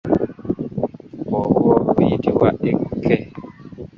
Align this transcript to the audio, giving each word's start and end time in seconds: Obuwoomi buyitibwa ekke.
Obuwoomi 1.37 1.91
buyitibwa 1.95 2.47
ekke. 2.69 3.15